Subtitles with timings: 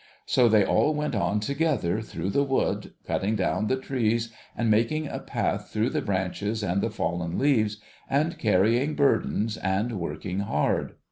[0.25, 5.07] So, they all went on together through the wood, cutting down the trees, and making
[5.07, 7.77] a path through the branches and the fallen leaves,
[8.09, 10.95] and carrying burdens, and working hard.